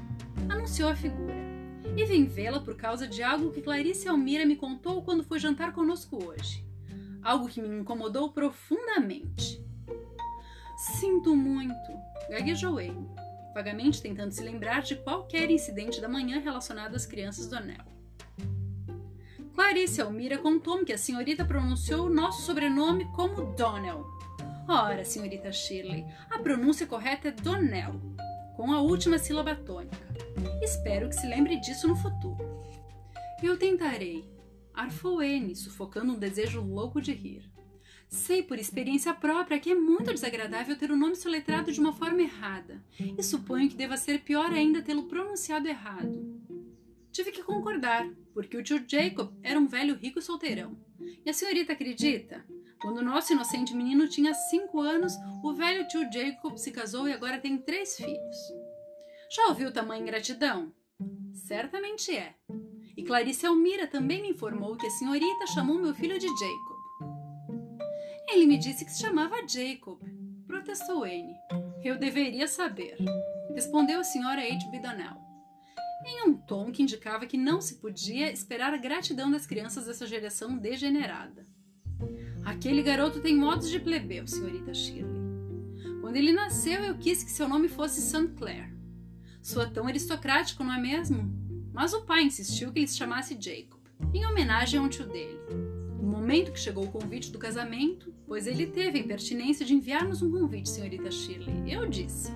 anunciou 0.49 0.89
a 0.89 0.97
figura. 0.97 1.35
E 1.97 2.05
vim 2.07 2.25
vê-la 2.25 2.61
por 2.61 2.77
causa 2.77 3.07
de 3.07 3.23
algo 3.23 3.53
que 3.53 3.63
Clarice 3.63 4.09
Almira 4.09 4.45
me 4.45 4.57
contou 4.57 5.03
quando 5.03 5.23
foi 5.23 5.39
jantar 5.39 5.73
conosco 5.73 6.25
hoje. 6.25 6.64
Algo 7.25 7.49
que 7.49 7.61
me 7.61 7.81
incomodou 7.81 8.31
profundamente. 8.31 9.65
Sinto 10.77 11.35
muito, 11.35 11.75
gaguejou 12.29 12.79
Amy, 12.79 13.09
vagamente 13.55 14.03
tentando 14.03 14.33
se 14.33 14.43
lembrar 14.43 14.83
de 14.83 14.97
qualquer 14.97 15.51
incidente 15.51 16.01
da 16.01 16.09
manhã 16.09 16.39
relacionado 16.41 16.95
às 16.95 17.07
crianças 17.07 17.47
Donnell. 17.47 17.95
Clarice 19.55 20.03
Almira 20.03 20.37
contou-me 20.37 20.85
que 20.85 20.93
a 20.93 20.99
senhorita 20.99 21.45
pronunciou 21.45 22.11
nosso 22.11 22.43
sobrenome 22.43 23.07
como 23.13 23.55
Donnell. 23.55 24.05
Ora, 24.69 25.05
senhorita 25.05 25.53
Shirley, 25.53 26.05
a 26.31 26.39
pronúncia 26.39 26.87
correta 26.87 27.29
é 27.29 27.31
Donnell, 27.31 28.01
com 28.57 28.73
a 28.73 28.81
última 28.81 29.19
sílaba 29.19 29.55
tônica. 29.55 29.97
Espero 30.63 31.09
que 31.09 31.15
se 31.15 31.27
lembre 31.27 31.59
disso 31.61 31.87
no 31.89 31.97
futuro. 31.97 32.63
Eu 33.43 33.59
tentarei. 33.59 34.25
Arfou 34.75 35.23
N, 35.23 35.55
sufocando 35.55 36.13
um 36.13 36.19
desejo 36.19 36.61
louco 36.61 37.01
de 37.01 37.13
rir. 37.13 37.49
Sei 38.09 38.43
por 38.43 38.59
experiência 38.59 39.15
própria 39.15 39.59
que 39.59 39.71
é 39.71 39.75
muito 39.75 40.13
desagradável 40.13 40.77
ter 40.77 40.91
o 40.91 40.97
nome 40.97 41.17
soletrado 41.17 41.73
de 41.73 41.81
uma 41.81 41.93
forma 41.93 42.23
errada, 42.23 42.85
e 42.99 43.23
suponho 43.23 43.69
que 43.69 43.77
deva 43.77 43.97
ser 43.97 44.21
pior 44.21 44.53
ainda 44.53 44.83
tê-lo 44.83 45.05
pronunciado 45.05 45.69
errado. 45.69 46.41
Tive 47.11 47.31
que 47.31 47.43
concordar, 47.43 48.09
porque 48.33 48.57
o 48.57 48.63
tio 48.63 48.85
Jacob 48.87 49.33
era 49.43 49.59
um 49.59 49.67
velho 49.67 49.95
rico 49.95 50.21
solteirão. 50.21 50.77
E 51.25 51.31
a 51.31 51.33
senhorita 51.33 51.73
acredita? 51.73 52.45
Quando 52.81 52.99
o 52.99 53.05
nosso 53.05 53.33
inocente 53.33 53.75
menino 53.75 54.09
tinha 54.09 54.35
cinco 54.35 54.81
anos, 54.81 55.15
o 55.43 55.55
velho 55.55 55.87
tio 55.89 56.11
Jacob 56.13 56.57
se 56.59 56.71
casou 56.71 57.09
e 57.09 57.13
agora 57.13 57.39
tem 57.39 57.57
três 57.57 57.97
filhos. 57.97 58.37
Já 59.35 59.47
ouviu 59.47 59.73
tamanha 59.73 60.03
ingratidão? 60.03 60.73
Certamente 61.33 62.15
é. 62.15 62.35
E 62.97 63.03
Clarice 63.03 63.47
Almira 63.47 63.87
também 63.87 64.23
me 64.23 64.31
informou 64.31 64.77
que 64.77 64.87
a 64.87 64.91
senhorita 64.91 65.47
chamou 65.49 65.79
meu 65.79 65.95
filho 65.95 66.19
de 66.19 66.27
Jacob. 66.27 66.75
Ele 68.29 68.47
me 68.47 68.57
disse 68.57 68.85
que 68.85 68.91
se 68.93 69.03
chamava 69.03 69.47
Jacob, 69.47 70.01
protestou 70.47 71.05
Anne. 71.05 71.35
Eu 71.85 71.99
deveria 71.99 72.49
saber, 72.49 72.97
respondeu 73.55 74.01
a 74.01 74.05
senhora 74.05 74.41
H. 74.41 74.71
Donnell 74.81 75.25
em 76.07 76.29
um 76.29 76.35
tom 76.35 76.71
que 76.71 76.83
indicava 76.83 77.27
que 77.27 77.39
não 77.39 77.61
se 77.61 77.77
podia 77.77 78.31
esperar 78.31 78.75
a 78.75 78.79
gratidão 78.79 79.31
das 79.31 79.47
crianças 79.47 79.87
dessa 79.87 80.07
geração 80.07 80.57
degenerada. 80.57 81.47
Aquele 82.45 82.83
garoto 82.83 83.21
tem 83.21 83.35
modos 83.35 83.71
de 83.71 83.81
plebeu, 83.81 84.27
senhorita 84.27 84.75
Shirley. 84.75 85.25
Quando 86.03 86.17
ele 86.17 86.33
nasceu, 86.33 86.85
eu 86.85 86.99
quis 86.99 87.25
que 87.25 87.31
seu 87.31 87.49
nome 87.49 87.69
fosse 87.69 88.03
St. 88.03 88.29
Clair. 88.37 88.71
Soa 89.43 89.67
tão 89.67 89.87
aristocrático, 89.87 90.63
não 90.63 90.75
é 90.75 90.79
mesmo? 90.79 91.33
Mas 91.75 91.93
o 91.93 92.03
pai 92.03 92.23
insistiu 92.23 92.73
que 92.73 92.79
ele 92.79 92.87
se 92.87 92.97
chamasse 92.97 93.37
Jacob, 93.39 93.81
em 94.15 94.25
homenagem 94.25 94.79
a 94.79 94.83
um 94.83 94.89
tio 94.89 95.07
dele. 95.09 95.41
No 96.01 96.09
momento 96.09 96.53
que 96.53 96.61
chegou 96.61 96.85
o 96.85 96.91
convite 96.91 97.33
do 97.33 97.39
casamento, 97.39 98.15
pois 98.29 98.47
ele 98.47 98.69
teve 98.69 98.97
a 98.97 99.03
impertinência 99.03 99.67
de 99.67 99.75
enviar-nos 99.75 100.23
um 100.23 100.31
convite, 100.31 100.71
senhorita 100.71 101.11
Shirley, 101.11 101.73
eu 101.73 101.85
disse: 101.87 102.31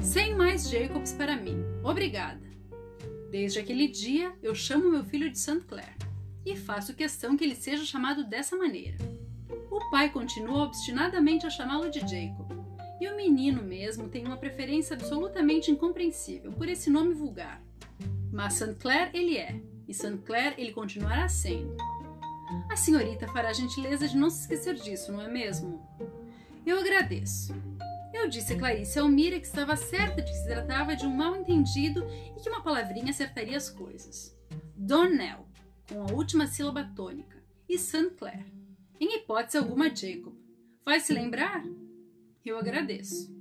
Sem 0.00 0.34
mais 0.34 0.68
Jacobs 0.68 1.12
para 1.12 1.36
mim. 1.36 1.62
Obrigada. 1.84 2.42
Desde 3.30 3.60
aquele 3.60 3.86
dia, 3.86 4.34
eu 4.42 4.56
chamo 4.56 4.90
meu 4.90 5.04
filho 5.04 5.30
de 5.30 5.38
St. 5.38 5.60
Clair 5.60 5.94
e 6.44 6.56
faço 6.56 6.94
questão 6.94 7.36
que 7.36 7.44
ele 7.44 7.54
seja 7.54 7.84
chamado 7.84 8.24
dessa 8.24 8.56
maneira. 8.56 8.98
O 9.70 9.88
pai 9.90 10.10
continua 10.10 10.64
obstinadamente 10.64 11.46
a 11.46 11.50
chamá-lo 11.50 11.90
de 11.90 12.00
Jacob, 12.00 12.50
e 13.00 13.08
o 13.08 13.16
menino 13.16 13.62
mesmo 13.62 14.08
tem 14.08 14.26
uma 14.26 14.36
preferência 14.36 14.94
absolutamente 14.94 15.70
incompreensível 15.70 16.52
por 16.52 16.68
esse 16.68 16.90
nome 16.90 17.14
vulgar. 17.14 17.62
Mas 18.34 18.54
St. 18.54 18.74
Clair 18.74 19.10
ele 19.14 19.38
é, 19.38 19.62
e 19.86 19.94
St. 19.94 20.18
Clair 20.24 20.54
ele 20.58 20.72
continuará 20.72 21.28
sendo. 21.28 21.76
A 22.68 22.74
senhorita 22.74 23.28
fará 23.28 23.50
a 23.50 23.52
gentileza 23.52 24.08
de 24.08 24.16
não 24.16 24.28
se 24.28 24.40
esquecer 24.40 24.74
disso, 24.74 25.12
não 25.12 25.22
é 25.22 25.28
mesmo? 25.28 25.80
Eu 26.66 26.80
agradeço. 26.80 27.54
Eu 28.12 28.28
disse 28.28 28.52
a 28.52 28.58
Clarice 28.58 28.98
Almira 28.98 29.38
que 29.38 29.46
estava 29.46 29.76
certa 29.76 30.20
de 30.20 30.32
que 30.32 30.36
se 30.36 30.48
tratava 30.48 30.96
de 30.96 31.06
um 31.06 31.14
mal-entendido 31.14 32.04
e 32.36 32.40
que 32.40 32.48
uma 32.48 32.60
palavrinha 32.60 33.10
acertaria 33.10 33.56
as 33.56 33.70
coisas. 33.70 34.36
Donnell, 34.76 35.46
com 35.88 36.02
a 36.02 36.12
última 36.12 36.48
sílaba 36.48 36.90
tônica, 36.96 37.40
e 37.68 37.78
St. 37.78 38.10
Clair. 38.16 38.44
Em 38.98 39.14
hipótese 39.14 39.58
alguma, 39.58 39.94
Jacob. 39.94 40.34
Faz-se 40.84 41.12
lembrar? 41.12 41.64
Eu 42.44 42.58
agradeço. 42.58 43.32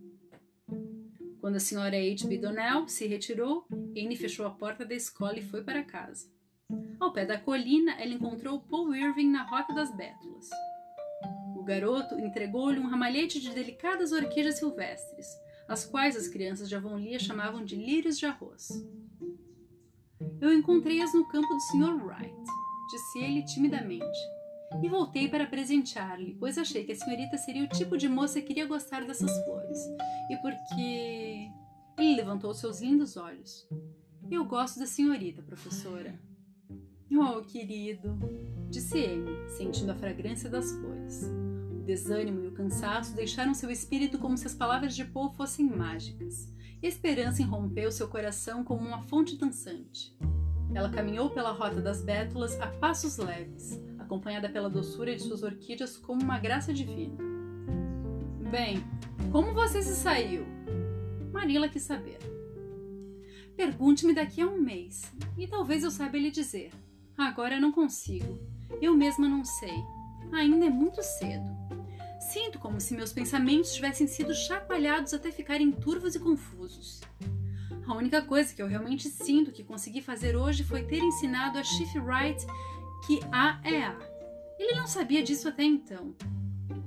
Quando 1.43 1.57
a 1.57 1.59
senhora 1.59 1.97
H.B. 1.97 2.37
Donnell 2.37 2.87
se 2.87 3.05
retirou, 3.05 3.67
Anne 3.69 4.15
fechou 4.15 4.45
a 4.45 4.49
porta 4.49 4.85
da 4.85 4.95
escola 4.95 5.37
e 5.37 5.41
foi 5.41 5.61
para 5.61 5.83
casa. 5.83 6.31
Ao 6.97 7.11
pé 7.11 7.25
da 7.25 7.37
colina, 7.37 7.91
ela 7.99 8.13
encontrou 8.13 8.61
Paul 8.61 8.95
Irving 8.95 9.29
na 9.29 9.43
Rota 9.43 9.73
das 9.73 9.93
Bétulas. 9.93 10.49
O 11.57 11.61
garoto 11.61 12.17
entregou-lhe 12.17 12.79
um 12.79 12.87
ramalhete 12.87 13.41
de 13.41 13.49
delicadas 13.49 14.13
orquídeas 14.13 14.57
silvestres, 14.57 15.27
as 15.67 15.83
quais 15.83 16.15
as 16.15 16.29
crianças 16.29 16.69
de 16.69 16.77
Avonlea 16.77 17.19
chamavam 17.19 17.65
de 17.65 17.75
lírios 17.75 18.17
de 18.17 18.25
arroz. 18.25 18.69
Eu 20.39 20.53
encontrei-as 20.53 21.13
no 21.13 21.27
campo 21.27 21.53
do 21.53 21.59
Sr. 21.59 22.05
Wright, 22.05 22.33
disse 22.89 23.19
ele 23.19 23.43
timidamente, 23.43 24.17
e 24.81 24.89
voltei 24.89 25.27
para 25.27 25.45
presentear-lhe, 25.45 26.35
pois 26.39 26.57
achei 26.57 26.83
que 26.83 26.91
a 26.91 26.95
senhorita 26.95 27.37
seria 27.37 27.63
o 27.63 27.69
tipo 27.69 27.97
de 27.97 28.07
moça 28.07 28.41
que 28.41 28.53
iria 28.53 28.65
gostar 28.65 29.05
dessas 29.05 29.31
flores, 29.43 29.77
e 30.29 30.37
porque. 30.37 31.51
Ele 31.95 32.15
levantou 32.15 32.53
seus 32.55 32.81
lindos 32.81 33.15
olhos. 33.17 33.67
Eu 34.31 34.43
gosto 34.45 34.79
da 34.79 34.87
senhorita, 34.87 35.43
professora. 35.43 36.19
Oh, 37.11 37.41
querido, 37.41 38.17
disse 38.69 38.97
ele, 38.97 39.47
sentindo 39.49 39.91
a 39.91 39.95
fragrância 39.95 40.49
das 40.49 40.71
flores. 40.71 41.29
O 41.71 41.83
desânimo 41.83 42.43
e 42.43 42.47
o 42.47 42.53
cansaço 42.53 43.15
deixaram 43.15 43.53
seu 43.53 43.69
espírito 43.69 44.17
como 44.17 44.35
se 44.35 44.47
as 44.47 44.55
palavras 44.55 44.95
de 44.95 45.05
Paul 45.05 45.29
fossem 45.33 45.67
mágicas, 45.67 46.51
esperança 46.81 47.43
irrompeu 47.43 47.91
seu 47.91 48.07
coração 48.07 48.63
como 48.63 48.87
uma 48.87 49.03
fonte 49.03 49.37
dançante. 49.37 50.17
Ela 50.73 50.89
caminhou 50.89 51.29
pela 51.29 51.51
rota 51.51 51.79
das 51.79 52.01
bétulas 52.01 52.59
a 52.59 52.67
passos 52.67 53.17
leves, 53.17 53.79
acompanhada 54.13 54.47
pela 54.47 54.69
doçura 54.69 55.15
de 55.15 55.23
suas 55.23 55.41
orquídeas 55.41 55.97
como 55.97 56.21
uma 56.21 56.37
graça 56.37 56.71
divina. 56.71 57.17
Bem, 58.51 58.83
como 59.31 59.53
você 59.53 59.81
se 59.81 59.95
saiu? 59.95 60.45
Marila 61.31 61.67
quis 61.67 61.81
saber. 61.81 62.19
Pergunte-me 63.57 64.13
daqui 64.13 64.41
a 64.41 64.47
um 64.47 64.59
mês, 64.59 65.11
e 65.35 65.47
talvez 65.47 65.83
eu 65.83 65.89
saiba 65.89 66.17
lhe 66.17 66.29
dizer. 66.29 66.71
Agora 67.17 67.59
não 67.59 67.71
consigo. 67.71 68.39
Eu 68.79 68.95
mesma 68.95 69.27
não 69.27 69.43
sei. 69.43 69.73
Ainda 70.31 70.67
é 70.67 70.69
muito 70.69 71.01
cedo. 71.01 71.45
Sinto 72.19 72.59
como 72.59 72.79
se 72.79 72.95
meus 72.95 73.11
pensamentos 73.11 73.73
tivessem 73.73 74.05
sido 74.05 74.33
chacoalhados 74.33 75.13
até 75.13 75.31
ficarem 75.31 75.71
turvos 75.71 76.13
e 76.13 76.19
confusos. 76.19 77.01
A 77.87 77.95
única 77.95 78.21
coisa 78.21 78.53
que 78.53 78.61
eu 78.61 78.67
realmente 78.67 79.09
sinto 79.09 79.51
que 79.51 79.63
consegui 79.63 80.01
fazer 80.01 80.35
hoje 80.35 80.63
foi 80.63 80.83
ter 80.83 80.99
ensinado 80.99 81.57
a 81.57 81.63
Chief 81.63 81.95
Wright 81.95 82.45
que 83.05 83.19
A 83.31 83.61
é 83.63 83.83
A. 83.83 83.97
Ele 84.59 84.75
não 84.75 84.87
sabia 84.87 85.23
disso 85.23 85.47
até 85.47 85.63
então. 85.63 86.15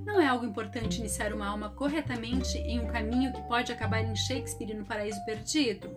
Não 0.05 0.21
é 0.21 0.27
algo 0.27 0.47
importante 0.47 0.99
iniciar 0.99 1.33
uma 1.33 1.47
alma 1.47 1.71
corretamente 1.71 2.57
em 2.59 2.81
um 2.81 2.87
caminho 2.87 3.33
que 3.33 3.43
pode 3.43 3.73
acabar 3.73 4.03
em 4.03 4.15
Shakespeare 4.15 4.75
no 4.75 4.85
Paraíso 4.85 5.25
Perdido? 5.25 5.89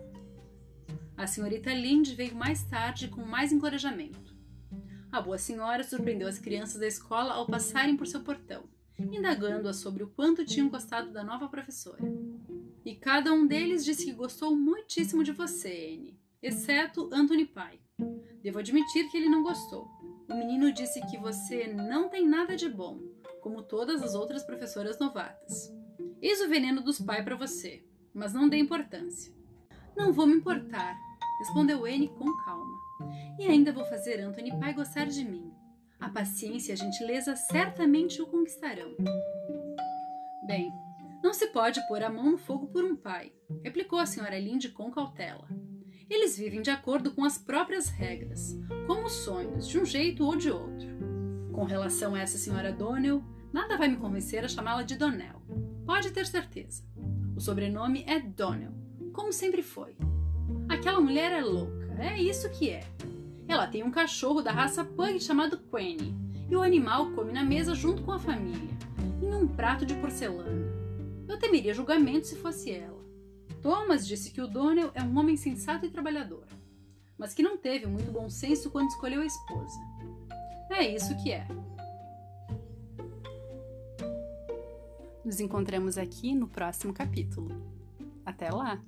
A 1.16 1.26
senhorita 1.26 1.72
Lind 1.72 2.08
veio 2.14 2.34
mais 2.34 2.62
tarde 2.64 3.08
com 3.08 3.24
mais 3.24 3.52
encorajamento. 3.52 4.34
A 5.12 5.20
boa 5.20 5.38
senhora 5.38 5.84
surpreendeu 5.84 6.28
as 6.28 6.38
crianças 6.38 6.80
da 6.80 6.86
escola 6.86 7.34
ao 7.34 7.46
passarem 7.46 7.96
por 7.96 8.06
seu 8.06 8.20
portão 8.20 8.64
indagando-a 9.10 9.72
sobre 9.72 10.02
o 10.02 10.08
quanto 10.08 10.44
tinham 10.44 10.68
gostado 10.68 11.10
da 11.10 11.24
nova 11.24 11.48
professora. 11.48 12.02
E 12.84 12.94
cada 12.94 13.32
um 13.32 13.46
deles 13.46 13.84
disse 13.84 14.04
que 14.06 14.12
gostou 14.12 14.54
muitíssimo 14.54 15.24
de 15.24 15.32
você, 15.32 15.96
Anne, 15.96 16.18
exceto 16.42 17.08
Anthony 17.12 17.46
Pye. 17.46 17.80
Devo 18.42 18.58
admitir 18.58 19.08
que 19.10 19.16
ele 19.16 19.28
não 19.28 19.42
gostou. 19.42 19.88
O 20.30 20.34
menino 20.34 20.72
disse 20.72 21.00
que 21.06 21.18
você 21.18 21.66
não 21.66 22.08
tem 22.08 22.24
nada 22.24 22.54
de 22.54 22.68
bom, 22.68 23.00
como 23.40 23.62
todas 23.62 24.00
as 24.00 24.14
outras 24.14 24.44
professoras 24.44 24.96
novatas. 24.98 25.74
Eis 26.22 26.40
o 26.40 26.48
veneno 26.48 26.80
dos 26.80 27.00
Pye 27.00 27.24
para 27.24 27.34
você, 27.34 27.84
mas 28.14 28.32
não 28.32 28.48
dê 28.48 28.56
importância. 28.56 29.34
Não 29.96 30.12
vou 30.12 30.28
me 30.28 30.34
importar, 30.34 30.96
respondeu 31.40 31.84
Anne 31.84 32.08
com 32.08 32.32
calma. 32.44 32.78
E 33.40 33.48
ainda 33.48 33.72
vou 33.72 33.84
fazer 33.86 34.20
Anthony 34.20 34.56
Pye 34.58 34.72
gostar 34.72 35.06
de 35.06 35.24
mim. 35.24 35.52
A 35.98 36.08
paciência 36.08 36.72
e 36.72 36.74
a 36.74 36.76
gentileza 36.76 37.34
certamente 37.34 38.22
o 38.22 38.26
conquistarão. 38.26 38.94
Bem, 40.46 40.70
não 41.22 41.34
se 41.34 41.48
pode 41.48 41.86
pôr 41.88 42.04
a 42.04 42.08
mão 42.08 42.30
no 42.30 42.38
fogo 42.38 42.68
por 42.68 42.84
um 42.84 42.94
pai, 42.94 43.32
replicou 43.64 43.98
a 43.98 44.06
senhora 44.06 44.38
Linde 44.38 44.68
com 44.68 44.90
cautela. 44.90 45.48
Eles 46.10 46.36
vivem 46.36 46.60
de 46.60 46.70
acordo 46.70 47.12
com 47.12 47.24
as 47.24 47.38
próprias 47.38 47.88
regras, 47.88 48.58
como 48.84 49.08
sonhos, 49.08 49.68
de 49.68 49.78
um 49.78 49.84
jeito 49.84 50.24
ou 50.26 50.34
de 50.34 50.50
outro. 50.50 50.88
Com 51.52 51.62
relação 51.62 52.16
a 52.16 52.20
essa 52.20 52.36
senhora 52.36 52.72
Donnell, 52.72 53.22
nada 53.52 53.78
vai 53.78 53.86
me 53.86 53.96
convencer 53.96 54.44
a 54.44 54.48
chamá-la 54.48 54.82
de 54.82 54.96
Donnell. 54.96 55.40
Pode 55.86 56.10
ter 56.10 56.26
certeza. 56.26 56.82
O 57.36 57.40
sobrenome 57.40 58.04
é 58.08 58.18
Donnell, 58.18 58.74
como 59.12 59.32
sempre 59.32 59.62
foi. 59.62 59.96
Aquela 60.68 61.00
mulher 61.00 61.30
é 61.30 61.42
louca, 61.42 61.94
é 62.00 62.20
isso 62.20 62.50
que 62.50 62.70
é. 62.70 62.82
Ela 63.46 63.68
tem 63.68 63.84
um 63.84 63.90
cachorro 63.92 64.42
da 64.42 64.50
raça 64.50 64.84
Pug 64.84 65.20
chamado 65.20 65.58
Quenny, 65.58 66.12
e 66.50 66.56
o 66.56 66.62
animal 66.62 67.12
come 67.12 67.30
na 67.30 67.44
mesa 67.44 67.72
junto 67.72 68.02
com 68.02 68.10
a 68.10 68.18
família, 68.18 68.76
em 69.22 69.32
um 69.32 69.46
prato 69.46 69.86
de 69.86 69.94
porcelana. 69.94 70.72
Eu 71.28 71.38
temeria 71.38 71.72
julgamento 71.72 72.26
se 72.26 72.34
fosse 72.34 72.72
ela. 72.72 72.99
Thomas 73.62 74.06
disse 74.06 74.30
que 74.30 74.40
o 74.40 74.46
Donnell 74.46 74.90
é 74.94 75.02
um 75.02 75.18
homem 75.18 75.36
sensato 75.36 75.84
e 75.84 75.90
trabalhador, 75.90 76.46
mas 77.18 77.34
que 77.34 77.42
não 77.42 77.58
teve 77.58 77.86
muito 77.86 78.10
bom 78.10 78.28
senso 78.28 78.70
quando 78.70 78.88
escolheu 78.88 79.20
a 79.20 79.26
esposa. 79.26 79.78
É 80.70 80.86
isso 80.86 81.16
que 81.22 81.32
é. 81.32 81.46
Nos 85.24 85.40
encontramos 85.40 85.98
aqui 85.98 86.34
no 86.34 86.48
próximo 86.48 86.92
capítulo. 86.92 87.50
Até 88.24 88.50
lá! 88.50 88.82